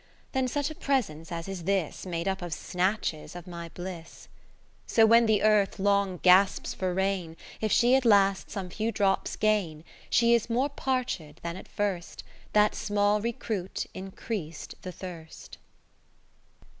[0.31, 4.25] Than such a presence as is this, Made up of snatches of my bliss.
[4.25, 4.29] X
[4.93, 7.37] So when the Earth long gasps for rain.
[7.61, 12.23] If she at last some few drops gain, She is more parched than at first;
[12.53, 15.59] That small recruit increas'd the thirst.